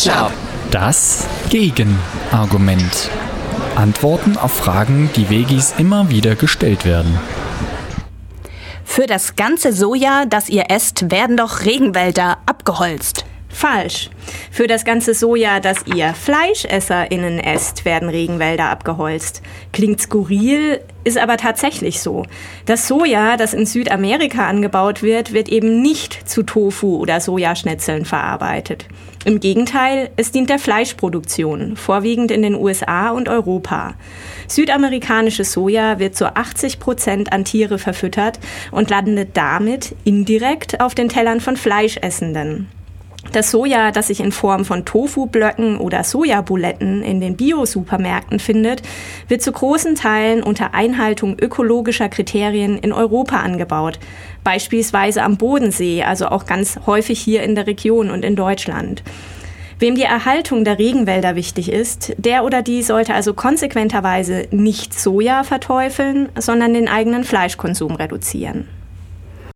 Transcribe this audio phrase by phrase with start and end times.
[0.00, 0.32] Ketchup.
[0.70, 3.10] Das Gegenargument.
[3.76, 7.18] Antworten auf Fragen, die Vegis immer wieder gestellt werden.
[8.82, 13.26] Für das ganze Soja, das ihr esst, werden doch Regenwälder abgeholzt.
[13.50, 14.10] Falsch.
[14.50, 19.42] Für das ganze Soja, das ihr FleischesserInnen esst, werden Regenwälder abgeholzt.
[19.72, 22.24] Klingt skurril, ist aber tatsächlich so.
[22.66, 28.86] Das Soja, das in Südamerika angebaut wird, wird eben nicht zu Tofu oder Sojaschnitzeln verarbeitet.
[29.24, 33.94] Im Gegenteil, es dient der Fleischproduktion, vorwiegend in den USA und Europa.
[34.48, 38.38] Südamerikanisches Soja wird zu 80 Prozent an Tiere verfüttert
[38.70, 42.68] und landet damit indirekt auf den Tellern von Fleischessenden.
[43.32, 48.82] Das Soja, das sich in Form von Tofu-Blöcken oder Sojabuletten in den Bio-Supermärkten findet,
[49.28, 54.00] wird zu großen Teilen unter Einhaltung ökologischer Kriterien in Europa angebaut.
[54.42, 59.04] Beispielsweise am Bodensee, also auch ganz häufig hier in der Region und in Deutschland.
[59.78, 65.44] Wem die Erhaltung der Regenwälder wichtig ist, der oder die sollte also konsequenterweise nicht Soja
[65.44, 68.66] verteufeln, sondern den eigenen Fleischkonsum reduzieren.